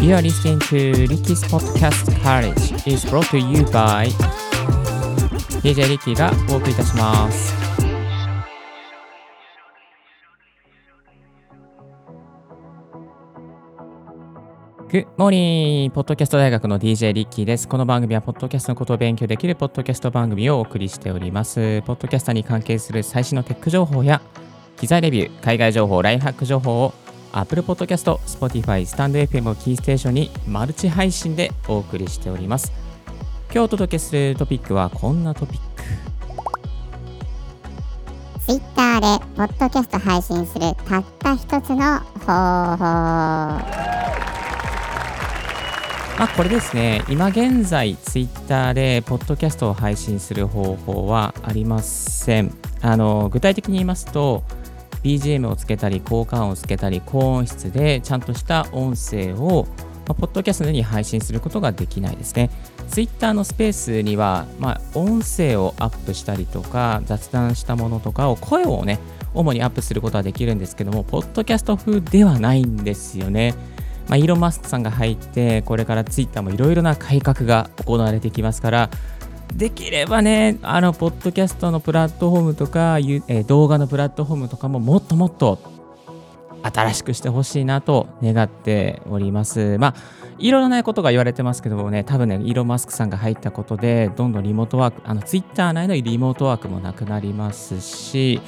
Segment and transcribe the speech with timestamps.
[0.00, 4.06] You are listening to Ricky's Podcast College is brought to you by
[5.60, 7.54] DJ リッキーがお送りいたします。
[14.90, 17.68] グッモーニーポッドキャスト大学の DJ リッキーです。
[17.68, 21.82] この番組は、ポッドキャストのことを勉強できるポッドキャスト番組をお送りしております。
[21.82, 24.22] ポッドキャスターに関係する最新のテック情報や、
[24.78, 26.94] 機材レビュー、海外情報、ライフハック情報を
[27.32, 32.72] Apple Podcast、Spotify、スタンド FM をキーステーションにマルチ配信でお送りしております。
[33.52, 35.82] 今日お届けするトピックはこんなトピック。
[38.46, 43.80] ツイッターでポッドキャスト配信するたった一つの方法
[46.20, 52.54] まあ、これですね、今現在、ツイッターでポッドキャストを配信する方法はありません。
[52.82, 54.42] あの具体的に言いますと、
[55.02, 59.66] BGM をつけたり、効果音をつけたり、高音質でちゃんとした音声を、
[60.06, 62.50] ポッドキャストに配信することができないですね。
[62.88, 68.98] ツイッターのスペースには、まあ、音声をアップしたりとか、雑談したものとかを、声をね、
[69.34, 73.54] 主にアップすることはできるんですけども、ポッドキャスト風ではないんですよね。
[74.08, 78.90] まあ、イーロン・マスクさんが入って、これからツイッターもいろいろな改革が行われてきますから、
[79.54, 85.58] できればね、あの、ポッドキャストのプラットフォームとか、えー動画のプラットフォームとかももっともっと
[86.62, 89.76] 新しくしてほしいなと願っております。
[89.78, 89.94] まあ、
[90.38, 98.40] いろいろなことが言われてますけどもね、多分ね、イーロン・マスクさんが入ったことで、どんどんリモートワーク、あの、ツイッター内のリモートワークもなくなりますし、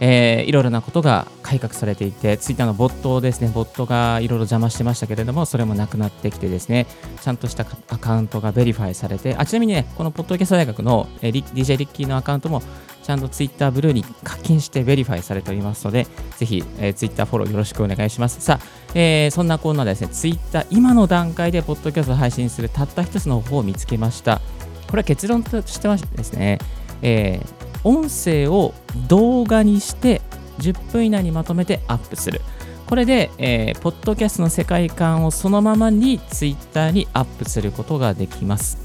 [0.00, 6.86] えーいろいろなことが改革されていて、ツイッターのボットですね、ボットがいろいろ邪魔してましたけれども、それもなくなってきてですね、
[7.20, 12.62] ちゃんとしたアカウントが verify されて、あちなみにね、このポッドキャスト大学の、DJ リッキーのアカウントも、
[13.02, 16.06] ちゃんとツイッターブルーに課金して verify されておりますので、
[16.38, 18.40] ぜひ、えー、ツイッターフォローよろしくお願いします。
[18.40, 24.40] さあ、えーそんなこんなでですね、ツイッター、今の段階でポッドキャスト配信するたった一つの方法を見つけました。
[24.88, 26.58] これは結論としてはですね、
[27.02, 28.74] えー音声を
[29.08, 30.22] 動画にして
[30.58, 32.40] 10分以内にまとめてアップする。
[32.86, 38.78] これで、えーポッドキャストの世界観をそのままにツイッターにアップすることができます。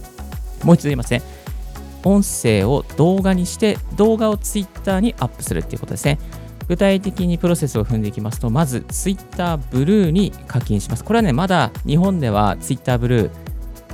[0.63, 1.21] もう一度言いますね。
[2.03, 6.19] 音声を動画にして動画をツイッターにアップするっていうことですね。
[6.67, 11.03] 具体的にプロセスを踏んでいきますと、まずツイッターブルーに課金します。
[11.03, 13.31] これはね、まだ日本ではツイッターブルー、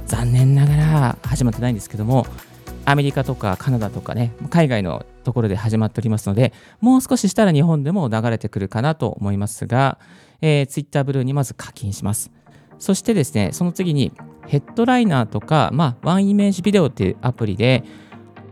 [0.06, 2.26] 残念ながら始まってないんですけども、
[2.86, 10.00] アメリカとかカナダとかね、海外のところで始まっておりますので、もう少ししたら日本でも流れてくるかなと思いますが、
[10.42, 12.32] えー、ツイッターブルーにまず課金します。
[12.80, 14.12] そしてですね、その次に
[14.48, 17.84] ヘッドライナーとか、まあ、ワンイメージビデオっていうアプリで、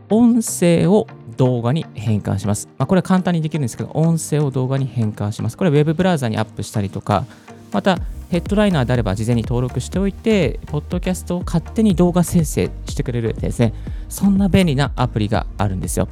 [0.08, 1.06] 音声を
[1.36, 2.68] 動画に変換します。
[2.78, 5.56] まあ、これは簡単にできるんですけど、音声を動画に変換します。
[5.56, 7.24] これは Web ブラウザにアップしたりとか、
[7.72, 7.98] また
[8.32, 13.74] ヘッドライナーであれば事前に登録しておいて、ポッドキャストを勝手に動画生成してくれるですね、
[14.08, 16.08] そんな便利なアプリがあるんですよ。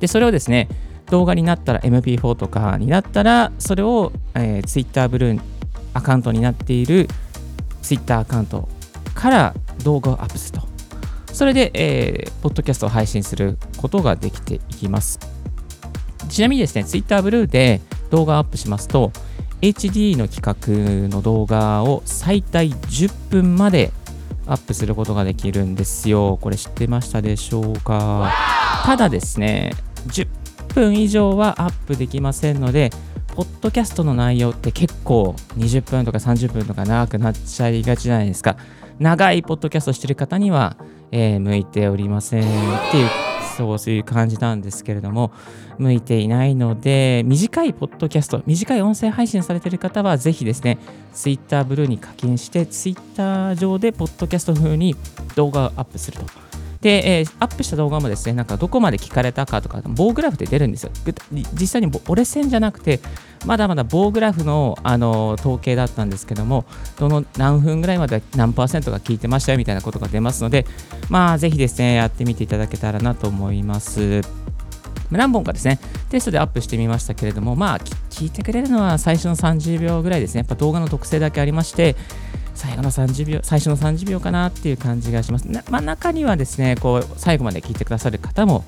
[0.00, 0.66] で、それをですね、
[1.10, 5.40] 動画になったら MP4 とかになったら、それを、えー、Twitter ブルー
[5.94, 7.06] アカウントになっている
[7.82, 8.68] Twitter アカウント
[9.14, 10.66] から動画をアップすると。
[11.32, 15.20] それで、えー、ポッドキャストを配信することができていきます。
[16.28, 17.80] ちなみにですね、Twitter ブルーで
[18.10, 19.12] 動画をアップしますと、
[19.62, 20.42] HD の企
[21.04, 23.92] 画の動画を最大10分まで
[24.44, 26.36] アップすることができるんですよ。
[26.40, 28.32] これ知ってましたでしょうか？
[28.84, 29.72] ただですね、
[30.08, 30.26] 10
[30.74, 32.90] 分以上はアップできませんので、
[33.36, 38.56] ポッドキャストの内容って結構20分とか30分とか長くなっちゃいがちじゃないですか。
[38.98, 40.76] 長いポッドキャストしてる方には、
[41.12, 42.44] えー向いておりませんっ
[42.90, 43.08] ていう、
[43.56, 45.32] そうそういう感じなんですけれども、
[45.78, 50.78] 向いていないので、短いポッドキャスト、短い音声配信されている方は、ぜひですね、
[51.12, 54.96] Twitter ブルーに課金して、Twitter 上でポッドキャスト風に
[55.36, 56.51] 動画をアップすると。
[56.82, 60.90] で、えーアップした動画もですね、なんかどこまで聞かれたかとか、棒グラフで出るんですよ。
[61.54, 63.00] 実際に折れ線じゃなくて、
[63.46, 66.64] まだまだ棒グラフの、あの統計だったんですけども、
[66.98, 70.66] どの何分ぐらいまで何パーセントが聞いてましたよみたいなことが出ますので、
[71.08, 74.22] まあ、ぜひですね、やってみていただけたらなと思います。
[75.10, 75.78] 何本かですね、
[76.10, 77.78] テストでアップしてみましたけれども、まあ、
[78.10, 80.38] 聞いてくれるのは最初の30秒ぐらいですね。
[80.38, 81.96] やっぱ動画の特性だけありまして、
[82.54, 85.48] 最後の30秒、最初の30秒かなっていう感じがします。
[85.70, 88.64] まあ、中にはですね、こう、最後まで聞いてくださる方も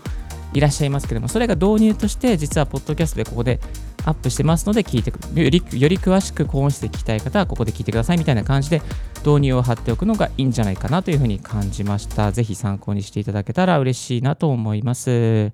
[0.53, 3.61] いらっしゃいますけども、それが導入として、実はポッドキャストでここで
[4.05, 8.81] アップしてますので、聞いてよりより詳しく高音質で聞きたい方は、ここで聞いてくださいみたいな感じで、
[9.25, 12.33] 導入を貼っておくのがいいんじゃないかなというふうに感じました。
[12.33, 15.53] ぜひ参考にしていただけたら嬉しいなと思います。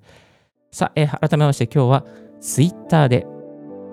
[0.71, 2.05] さあ、え改めまして今日は
[2.39, 3.25] Twitter で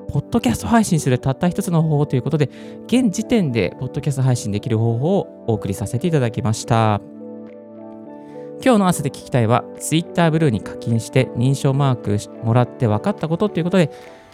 [0.08, 2.49] ポッドキャスト配信するたった一つの方法ということで、
[2.87, 7.00] 現時点でポッドキャスト配信できる方法をお送りさせていただきました。
[8.64, 13.90] 今日の朝で聞きたいは、Twitter ブルーに課金して認証マークもらって分かったことということで、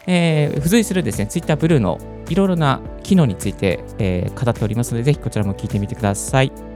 [0.07, 1.99] えー、付随するですね、Twitter ブルーの
[2.29, 6.74] いろいろな機能について、えー、語っておりますので、ぜひこちらも聞いてみてください。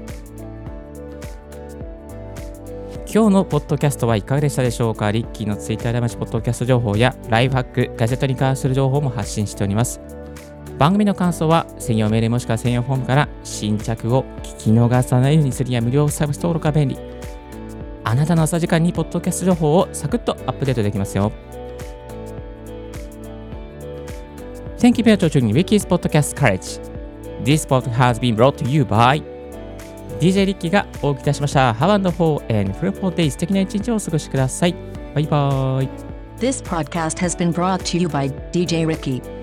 [3.10, 5.10] 今日のポッドキャストはいかがでしたでしょうか？
[5.10, 9.99] リッキーの Twitter でましポッドキャスト情報やライフハック、ガジェットに関する情報も発信しております。
[10.76, 16.99] 番組の感想は専用メールもしくは専用フォームから新着を聞き逃さないようにするには無料サービス登録が便利。
[18.05, 21.32] あなたの朝時間にポッドキャスト情報をサクッとアップデートできますよ。
[24.76, 26.78] Thank you for tuning Ricky's Podcast Courage.
[27.43, 29.22] This podcast has been brought to you by
[30.20, 31.73] DJ リッキーがお送りいたしました。
[31.73, 34.75] Have and for and fruitful day 素敵な一日をお過ごしください。
[35.15, 35.88] バイバイ。
[36.38, 39.38] This podcast has been brought to you by DJ Ricky.